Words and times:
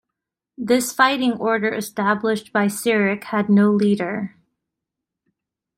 This 0.57 0.91
fighting 0.91 1.33
order 1.33 1.69
established 1.71 2.51
by 2.51 2.67
Cyric 2.69 3.25
had 3.25 3.49
no 3.49 3.69
leader. 3.69 4.35